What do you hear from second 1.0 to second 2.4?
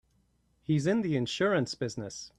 the insurance business.